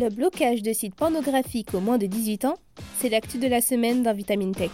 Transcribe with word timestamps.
Le 0.00 0.10
blocage 0.10 0.62
de 0.62 0.72
sites 0.72 0.94
pornographiques 0.94 1.74
aux 1.74 1.80
moins 1.80 1.98
de 1.98 2.06
18 2.06 2.44
ans, 2.44 2.54
c'est 3.00 3.08
l'actu 3.08 3.38
de 3.38 3.48
la 3.48 3.60
semaine 3.60 4.04
dans 4.04 4.14
Vitamine 4.14 4.54
Tech. 4.54 4.70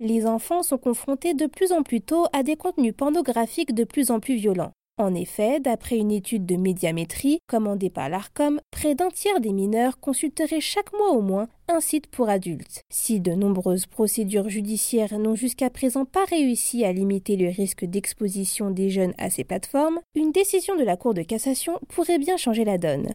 Les 0.00 0.26
enfants 0.26 0.62
sont 0.62 0.76
confrontés 0.76 1.32
de 1.32 1.46
plus 1.46 1.72
en 1.72 1.82
plus 1.82 2.02
tôt 2.02 2.26
à 2.34 2.42
des 2.42 2.56
contenus 2.56 2.92
pornographiques 2.94 3.74
de 3.74 3.84
plus 3.84 4.10
en 4.10 4.20
plus 4.20 4.34
violents. 4.34 4.72
En 4.96 5.12
effet, 5.12 5.58
d'après 5.58 5.96
une 5.96 6.12
étude 6.12 6.46
de 6.46 6.54
médiamétrie 6.54 7.40
commandée 7.48 7.90
par 7.90 8.08
l'ARCOM, 8.08 8.60
près 8.70 8.94
d'un 8.94 9.08
tiers 9.08 9.40
des 9.40 9.52
mineurs 9.52 9.98
consulteraient 9.98 10.60
chaque 10.60 10.92
mois 10.92 11.10
au 11.10 11.20
moins 11.20 11.48
un 11.66 11.80
site 11.80 12.06
pour 12.06 12.28
adultes. 12.28 12.82
Si 12.90 13.18
de 13.18 13.32
nombreuses 13.32 13.86
procédures 13.86 14.48
judiciaires 14.48 15.18
n'ont 15.18 15.34
jusqu'à 15.34 15.68
présent 15.68 16.04
pas 16.04 16.24
réussi 16.26 16.84
à 16.84 16.92
limiter 16.92 17.34
le 17.34 17.48
risque 17.48 17.84
d'exposition 17.84 18.70
des 18.70 18.88
jeunes 18.88 19.14
à 19.18 19.30
ces 19.30 19.42
plateformes, 19.42 19.98
une 20.14 20.30
décision 20.30 20.76
de 20.76 20.84
la 20.84 20.96
Cour 20.96 21.12
de 21.12 21.22
cassation 21.22 21.80
pourrait 21.88 22.18
bien 22.18 22.36
changer 22.36 22.64
la 22.64 22.78
donne. 22.78 23.08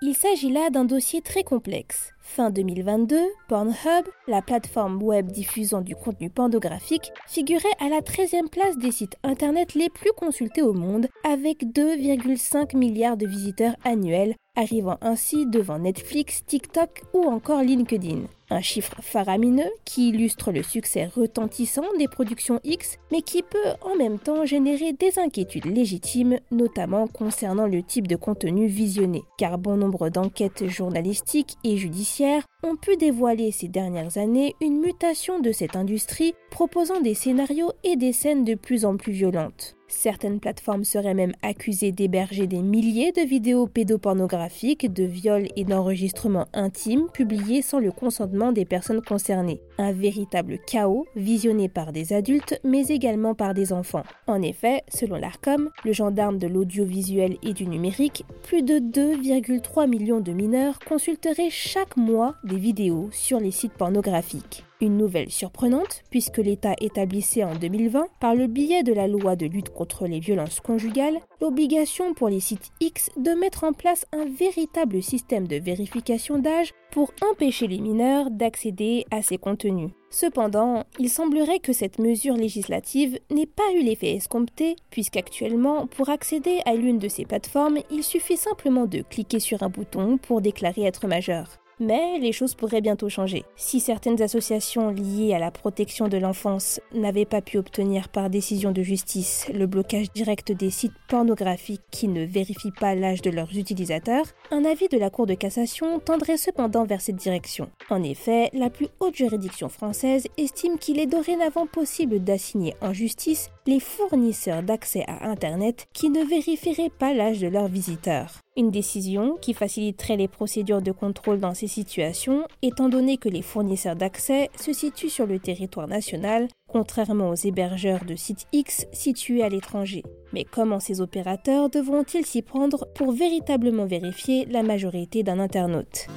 Il 0.00 0.14
s'agit 0.14 0.50
là 0.50 0.70
d'un 0.70 0.86
dossier 0.86 1.20
très 1.20 1.42
complexe. 1.42 2.12
Fin 2.30 2.50
2022, 2.50 3.16
Pornhub, 3.48 4.04
la 4.28 4.42
plateforme 4.42 5.02
web 5.02 5.32
diffusant 5.32 5.80
du 5.80 5.96
contenu 5.96 6.28
pornographique, 6.28 7.10
figurait 7.26 7.66
à 7.80 7.88
la 7.88 8.00
13e 8.00 8.48
place 8.48 8.76
des 8.76 8.92
sites 8.92 9.16
internet 9.24 9.74
les 9.74 9.88
plus 9.88 10.12
consultés 10.12 10.62
au 10.62 10.74
monde, 10.74 11.08
avec 11.24 11.64
2,5 11.64 12.76
milliards 12.76 13.16
de 13.16 13.26
visiteurs 13.26 13.74
annuels, 13.82 14.34
arrivant 14.56 14.98
ainsi 15.00 15.46
devant 15.46 15.78
Netflix, 15.78 16.44
TikTok 16.44 17.02
ou 17.14 17.24
encore 17.24 17.62
LinkedIn. 17.62 18.24
Un 18.50 18.60
chiffre 18.62 18.94
faramineux 19.02 19.70
qui 19.84 20.08
illustre 20.08 20.52
le 20.52 20.62
succès 20.62 21.04
retentissant 21.04 21.84
des 21.98 22.08
productions 22.08 22.60
X, 22.64 22.96
mais 23.12 23.20
qui 23.20 23.42
peut 23.42 23.74
en 23.82 23.94
même 23.94 24.18
temps 24.18 24.46
générer 24.46 24.94
des 24.94 25.18
inquiétudes 25.18 25.66
légitimes, 25.66 26.38
notamment 26.50 27.08
concernant 27.08 27.66
le 27.66 27.82
type 27.82 28.06
de 28.06 28.16
contenu 28.16 28.66
visionné, 28.66 29.22
car 29.36 29.58
bon 29.58 29.76
nombre 29.76 30.08
d'enquêtes 30.08 30.66
journalistiques 30.66 31.56
et 31.62 31.76
judiciaires 31.76 32.17
entière 32.18 32.42
ont 32.64 32.74
pu 32.74 32.96
dévoiler 32.96 33.52
ces 33.52 33.68
dernières 33.68 34.18
années 34.18 34.56
une 34.60 34.80
mutation 34.80 35.38
de 35.38 35.52
cette 35.52 35.76
industrie 35.76 36.34
proposant 36.50 37.00
des 37.00 37.14
scénarios 37.14 37.70
et 37.84 37.94
des 37.96 38.12
scènes 38.12 38.44
de 38.44 38.56
plus 38.56 38.84
en 38.84 38.96
plus 38.96 39.12
violentes. 39.12 39.78
Certaines 39.90 40.38
plateformes 40.38 40.84
seraient 40.84 41.14
même 41.14 41.32
accusées 41.42 41.92
d'héberger 41.92 42.46
des 42.46 42.60
milliers 42.60 43.12
de 43.12 43.22
vidéos 43.22 43.66
pédopornographiques, 43.66 44.92
de 44.92 45.04
viols 45.04 45.48
et 45.56 45.64
d'enregistrements 45.64 46.46
intimes 46.52 47.08
publiés 47.12 47.62
sans 47.62 47.78
le 47.78 47.90
consentement 47.90 48.52
des 48.52 48.66
personnes 48.66 49.00
concernées. 49.00 49.62
Un 49.78 49.92
véritable 49.92 50.58
chaos 50.66 51.06
visionné 51.16 51.70
par 51.70 51.92
des 51.92 52.12
adultes 52.12 52.60
mais 52.64 52.88
également 52.88 53.34
par 53.34 53.54
des 53.54 53.72
enfants. 53.72 54.04
En 54.26 54.42
effet, 54.42 54.82
selon 54.88 55.16
l'ARCOM, 55.16 55.70
le 55.84 55.92
gendarme 55.92 56.38
de 56.38 56.48
l'audiovisuel 56.48 57.38
et 57.42 57.54
du 57.54 57.66
numérique, 57.66 58.26
plus 58.42 58.62
de 58.62 58.74
2,3 58.74 59.88
millions 59.88 60.20
de 60.20 60.32
mineurs 60.32 60.80
consulteraient 60.80 61.50
chaque 61.50 61.96
mois 61.96 62.34
des 62.48 62.56
vidéos 62.56 63.08
sur 63.12 63.38
les 63.38 63.52
sites 63.52 63.74
pornographiques. 63.74 64.64
Une 64.80 64.96
nouvelle 64.96 65.30
surprenante, 65.30 66.02
puisque 66.10 66.38
l'État 66.38 66.74
établissait 66.80 67.44
en 67.44 67.54
2020, 67.54 68.06
par 68.20 68.34
le 68.34 68.46
biais 68.46 68.82
de 68.82 68.92
la 68.92 69.08
loi 69.08 69.36
de 69.36 69.46
lutte 69.46 69.70
contre 69.70 70.06
les 70.06 70.20
violences 70.20 70.60
conjugales, 70.60 71.18
l'obligation 71.40 72.14
pour 72.14 72.28
les 72.28 72.40
sites 72.40 72.70
X 72.80 73.10
de 73.16 73.32
mettre 73.32 73.64
en 73.64 73.72
place 73.72 74.06
un 74.12 74.24
véritable 74.24 75.02
système 75.02 75.46
de 75.46 75.56
vérification 75.56 76.38
d'âge 76.38 76.72
pour 76.90 77.12
empêcher 77.30 77.66
les 77.66 77.80
mineurs 77.80 78.30
d'accéder 78.30 79.04
à 79.10 79.22
ces 79.22 79.36
contenus. 79.36 79.90
Cependant, 80.10 80.84
il 80.98 81.10
semblerait 81.10 81.58
que 81.58 81.72
cette 81.72 81.98
mesure 81.98 82.34
législative 82.34 83.18
n'ait 83.30 83.46
pas 83.46 83.70
eu 83.74 83.82
l'effet 83.82 84.14
escompté, 84.14 84.76
puisqu'actuellement, 84.90 85.86
pour 85.86 86.08
accéder 86.08 86.60
à 86.64 86.74
l'une 86.74 86.98
de 86.98 87.08
ces 87.08 87.24
plateformes, 87.24 87.78
il 87.90 88.02
suffit 88.02 88.36
simplement 88.36 88.86
de 88.86 89.02
cliquer 89.02 89.40
sur 89.40 89.62
un 89.62 89.68
bouton 89.68 90.18
pour 90.18 90.40
déclarer 90.40 90.84
être 90.84 91.06
majeur. 91.06 91.58
Mais 91.80 92.18
les 92.18 92.32
choses 92.32 92.54
pourraient 92.54 92.80
bientôt 92.80 93.08
changer. 93.08 93.44
Si 93.56 93.80
certaines 93.80 94.20
associations 94.20 94.90
liées 94.90 95.34
à 95.34 95.38
la 95.38 95.50
protection 95.50 96.08
de 96.08 96.16
l'enfance 96.16 96.80
n'avaient 96.92 97.24
pas 97.24 97.40
pu 97.40 97.58
obtenir 97.58 98.08
par 98.08 98.30
décision 98.30 98.72
de 98.72 98.82
justice 98.82 99.46
le 99.54 99.66
blocage 99.66 100.12
direct 100.12 100.52
des 100.52 100.70
sites 100.70 100.92
pornographiques 101.08 101.82
qui 101.90 102.08
ne 102.08 102.24
vérifient 102.24 102.72
pas 102.72 102.94
l'âge 102.94 103.22
de 103.22 103.30
leurs 103.30 103.56
utilisateurs, 103.56 104.26
un 104.50 104.64
avis 104.64 104.88
de 104.88 104.98
la 104.98 105.10
Cour 105.10 105.26
de 105.26 105.34
cassation 105.34 106.00
tendrait 106.00 106.36
cependant 106.36 106.84
vers 106.84 107.00
cette 107.00 107.16
direction. 107.16 107.70
En 107.90 108.02
effet, 108.02 108.50
la 108.52 108.70
plus 108.70 108.88
haute 109.00 109.16
juridiction 109.16 109.68
française 109.68 110.26
estime 110.36 110.78
qu'il 110.78 110.98
est 110.98 111.06
dorénavant 111.06 111.66
possible 111.66 112.22
d'assigner 112.22 112.74
en 112.80 112.92
justice 112.92 113.50
les 113.66 113.80
fournisseurs 113.80 114.62
d'accès 114.62 115.04
à 115.06 115.28
Internet 115.28 115.86
qui 115.92 116.10
ne 116.10 116.24
vérifieraient 116.24 116.90
pas 116.90 117.12
l'âge 117.12 117.40
de 117.40 117.48
leurs 117.48 117.68
visiteurs. 117.68 118.40
Une 118.58 118.72
décision 118.72 119.36
qui 119.36 119.54
faciliterait 119.54 120.16
les 120.16 120.26
procédures 120.26 120.82
de 120.82 120.90
contrôle 120.90 121.38
dans 121.38 121.54
ces 121.54 121.68
situations, 121.68 122.42
étant 122.60 122.88
donné 122.88 123.16
que 123.16 123.28
les 123.28 123.40
fournisseurs 123.40 123.94
d'accès 123.94 124.50
se 124.60 124.72
situent 124.72 125.10
sur 125.10 125.28
le 125.28 125.38
territoire 125.38 125.86
national, 125.86 126.48
contrairement 126.66 127.30
aux 127.30 127.36
hébergeurs 127.36 128.04
de 128.04 128.16
sites 128.16 128.46
X 128.52 128.88
situés 128.92 129.44
à 129.44 129.48
l'étranger. 129.48 130.02
Mais 130.32 130.42
comment 130.42 130.80
ces 130.80 131.00
opérateurs 131.00 131.70
devront-ils 131.70 132.26
s'y 132.26 132.42
prendre 132.42 132.88
pour 132.96 133.12
véritablement 133.12 133.86
vérifier 133.86 134.44
la 134.46 134.64
majorité 134.64 135.22
d'un 135.22 135.38
internaute? 135.38 136.08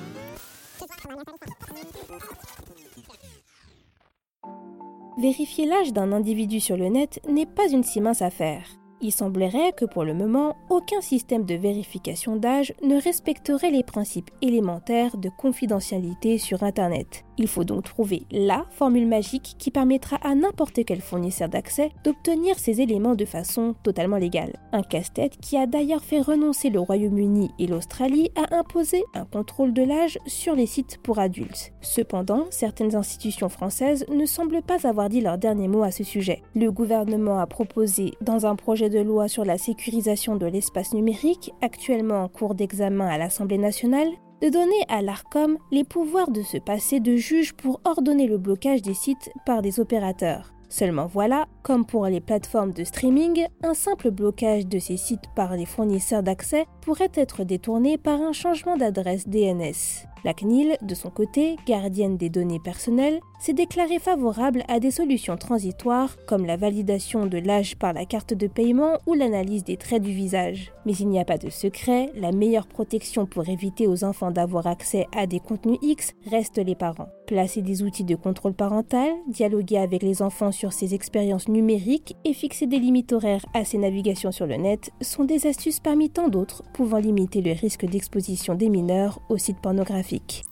Vérifier 5.20 5.68
l'âge 5.68 5.94
d'un 5.94 6.12
individu 6.12 6.60
sur 6.60 6.76
le 6.76 6.88
net 6.88 7.20
n'est 7.30 7.46
pas 7.46 7.70
une 7.70 7.84
si 7.84 8.02
mince 8.02 8.24
affaire. 8.24 8.81
Il 9.04 9.12
semblerait 9.12 9.74
que 9.74 9.86
pour 9.86 10.04
le 10.04 10.14
moment, 10.14 10.58
aucun 10.70 11.02
système 11.02 11.46
de 11.46 11.56
vérification 11.56 12.36
d'âge 12.36 12.74
ne 12.84 13.02
respecterait 13.02 13.72
les 13.72 13.84
principes 13.84 14.30
élémentaires 14.44 15.18
de 15.18 15.30
confidentialité 15.30 16.38
sur 16.38 16.62
Internet. 16.62 17.26
Il 17.42 17.48
faut 17.48 17.64
donc 17.64 17.86
trouver 17.86 18.28
la 18.30 18.68
formule 18.70 19.08
magique 19.08 19.56
qui 19.58 19.72
permettra 19.72 20.18
à 20.18 20.36
n'importe 20.36 20.86
quel 20.86 21.02
fournisseur 21.02 21.50
d'accès 21.50 21.90
d'obtenir 22.04 22.60
ces 22.60 22.82
éléments 22.82 23.16
de 23.16 23.26
façon 23.26 23.74
totalement 23.82 24.18
légale. 24.18 24.60
Un 24.74 24.84
casse-tête 24.84 25.40
qui 25.42 25.58
a 25.58 25.66
d'ailleurs 25.66 26.04
fait 26.04 26.22
renoncer 26.22 26.70
le 26.70 26.80
Royaume-Uni 26.80 27.50
et 27.58 27.66
l'Australie 27.66 28.30
à 28.36 28.56
imposer 28.56 29.04
un 29.16 29.26
contrôle 29.26 29.74
de 29.74 29.82
l'âge 29.82 30.20
sur 30.28 30.54
les 30.54 30.68
sites 30.68 31.00
pour 31.02 31.18
adultes. 31.18 31.74
Cependant, 31.82 32.46
certaines 32.52 32.96
institutions 32.96 33.50
françaises 33.50 34.06
ne 34.08 34.28
semblent 34.28 34.62
pas 34.62 34.88
avoir 34.88 35.10
dit 35.10 35.22
leur 35.22 35.40
dernier 35.40 35.68
mot 35.68 35.82
à 35.82 35.90
ce 35.90 36.04
sujet. 36.04 36.44
Le 36.54 36.72
gouvernement 36.72 37.40
a 37.40 37.48
proposé, 37.48 38.14
dans 38.22 38.46
un 38.46 38.56
projet 38.56 38.92
de 38.92 39.00
loi 39.00 39.28
sur 39.28 39.46
la 39.46 39.58
sécurisation 39.58 40.36
de 40.36 40.46
l'espace 40.46 40.94
numérique, 40.94 41.52
actuellement 41.64 42.24
en 42.24 42.28
cours 42.28 42.54
d'examen 42.54 43.08
à 43.08 43.18
l'Assemblée 43.18 43.58
nationale, 43.58 44.10
de 44.42 44.50
donner 44.50 44.84
à 44.90 45.02
l'ARCOM 45.02 45.58
les 45.72 45.84
pouvoirs 45.84 46.32
de 46.32 46.42
se 46.42 46.58
passer 46.58 47.00
de 47.00 47.16
juge 47.16 47.54
pour 47.54 47.80
ordonner 47.86 48.28
le 48.28 48.38
blocage 48.38 48.82
des 48.82 48.94
sites 48.94 49.32
par 49.46 49.62
des 49.62 49.80
opérateurs. 49.80 50.54
Seulement 50.70 51.06
voilà, 51.06 51.48
comme 51.64 51.86
pour 51.86 52.06
les 52.08 52.22
plateformes 52.22 52.74
de 52.74 52.84
streaming, 52.84 53.46
un 53.64 53.74
simple 53.74 54.12
blocage 54.12 54.68
de 54.68 54.80
ces 54.80 54.98
sites 54.98 55.30
par 55.36 55.56
les 55.56 55.66
fournisseurs 55.66 56.24
d'accès 56.24 56.66
pourrait 56.82 57.12
être 57.14 57.44
détourné 57.44 57.98
par 57.98 58.22
un 58.22 58.34
changement 58.34 58.78
d'adresse 58.78 59.28
DNS. 59.28 60.08
La 60.24 60.36
CNIL, 60.36 60.78
de 60.84 60.94
son 60.94 61.10
côté, 61.10 61.56
gardienne 61.66 62.16
des 62.16 62.30
données 62.30 62.60
personnelles, 62.60 63.20
s'est 63.40 63.54
déclarée 63.54 63.98
favorable 63.98 64.64
à 64.68 64.80
des 64.80 64.92
solutions 64.92 65.36
transitoires 65.36 66.16
comme 66.28 66.46
la 66.46 66.58
validation 66.58 67.26
de 67.26 67.40
l'âge 67.40 67.76
par 67.76 67.94
la 67.94 68.06
carte 68.06 68.36
de 68.36 68.46
paiement 68.46 69.00
ou 69.08 69.16
l'analyse 69.16 69.64
des 69.64 69.78
traits 69.78 70.04
du 70.04 70.12
visage. 70.12 70.74
Mais 70.86 70.94
il 70.94 71.10
n'y 71.10 71.20
a 71.20 71.26
pas 71.26 71.40
de 71.40 71.50
secret, 71.50 72.12
la 72.16 72.32
meilleure 72.32 72.68
protection 72.68 73.26
pour 73.26 73.50
éviter 73.50 73.88
aux 73.88 74.04
enfants 74.04 74.30
d'avoir 74.30 74.68
accès 74.68 75.08
à 75.18 75.26
des 75.26 75.40
contenus 75.40 75.80
X 75.82 76.14
reste 76.30 76.60
les 76.60 76.76
parents. 76.76 77.10
Placer 77.26 77.64
des 77.64 77.82
outils 77.82 78.04
de 78.04 78.16
contrôle 78.16 78.54
parental, 78.54 79.10
dialoguer 79.28 79.80
avec 79.80 80.04
les 80.04 80.22
enfants 80.22 80.52
sur 80.52 80.72
ces 80.72 80.94
expériences 80.94 81.48
numériques 81.52 82.16
et 82.26 82.34
fixer 82.34 82.68
des 82.68 82.80
limites 82.80 83.14
horaires 83.14 83.46
à 83.54 83.66
ces 83.66 83.78
navigations 83.78 84.32
sur 84.32 84.48
le 84.48 84.56
net 84.56 84.92
sont 85.02 85.26
des 85.26 85.48
astuces 85.48 85.80
parmi 85.80 86.10
tant 86.10 86.30
d'autres 86.30 86.64
pouvant 86.74 86.98
limiter 86.98 87.42
le 87.42 87.52
risque 87.52 87.86
d'exposition 87.86 88.56
des 88.56 88.70
mineurs 88.70 89.20
aux 89.30 89.38
sites 89.38 89.62
pornographiques. 89.62 90.44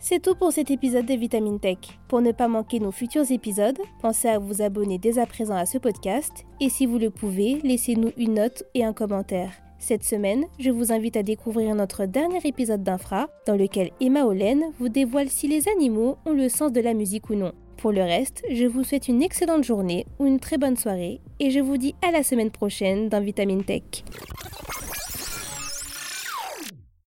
C'est 0.00 0.22
tout 0.22 0.34
pour 0.34 0.52
cet 0.52 0.70
épisode 0.70 1.06
de 1.06 1.14
Vitamine 1.14 1.60
Tech. 1.60 1.78
Pour 2.08 2.22
ne 2.22 2.32
pas 2.32 2.48
manquer 2.48 2.80
nos 2.80 2.92
futurs 2.92 3.30
épisodes, 3.30 3.78
pensez 4.00 4.28
à 4.28 4.38
vous 4.38 4.62
abonner 4.62 4.98
dès 4.98 5.18
à 5.18 5.26
présent 5.26 5.56
à 5.56 5.66
ce 5.66 5.76
podcast 5.76 6.46
et 6.60 6.70
si 6.70 6.86
vous 6.86 6.98
le 6.98 7.10
pouvez, 7.10 7.60
laissez-nous 7.62 8.12
une 8.16 8.34
note 8.34 8.62
et 8.74 8.84
un 8.84 8.92
commentaire. 8.92 9.52
Cette 9.78 10.04
semaine, 10.04 10.44
je 10.58 10.70
vous 10.70 10.92
invite 10.92 11.16
à 11.16 11.22
découvrir 11.22 11.74
notre 11.74 12.06
dernier 12.06 12.40
épisode 12.44 12.82
d'Infra, 12.82 13.28
dans 13.46 13.54
lequel 13.54 13.90
Emma 14.00 14.24
Olen 14.24 14.64
vous 14.78 14.88
dévoile 14.88 15.28
si 15.28 15.46
les 15.46 15.68
animaux 15.68 16.16
ont 16.26 16.32
le 16.32 16.48
sens 16.48 16.72
de 16.72 16.80
la 16.80 16.94
musique 16.94 17.30
ou 17.30 17.34
non. 17.34 17.52
Pour 17.78 17.92
le 17.92 18.02
reste, 18.02 18.42
je 18.50 18.66
vous 18.66 18.82
souhaite 18.82 19.06
une 19.06 19.22
excellente 19.22 19.62
journée 19.62 20.04
ou 20.18 20.26
une 20.26 20.40
très 20.40 20.58
bonne 20.58 20.76
soirée 20.76 21.20
et 21.38 21.52
je 21.52 21.60
vous 21.60 21.76
dis 21.76 21.94
à 22.02 22.10
la 22.10 22.24
semaine 22.24 22.50
prochaine 22.50 23.08
dans 23.08 23.20
Vitamine 23.20 23.62
Tech. 23.62 24.02